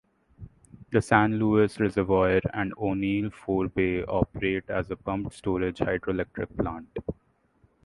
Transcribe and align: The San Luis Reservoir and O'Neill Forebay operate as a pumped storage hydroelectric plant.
The 0.89 0.99
San 0.99 1.37
Luis 1.37 1.79
Reservoir 1.79 2.41
and 2.55 2.73
O'Neill 2.75 3.29
Forebay 3.29 4.03
operate 4.07 4.67
as 4.67 4.89
a 4.89 4.95
pumped 4.95 5.35
storage 5.35 5.77
hydroelectric 5.77 6.57
plant. 6.57 6.97